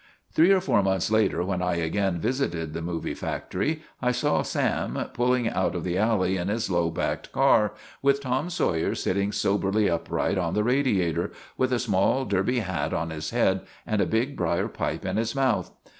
[0.33, 4.41] Three or four months later, when I again visited the movie fac tory, I saw
[4.41, 9.31] Sam pulling out of the alley in his low backed car with Torn Sawyer sitting
[9.31, 14.01] soberly up right on the radiator, with a small derby hat on his head and
[14.01, 15.69] a big briar pipe in his mouth.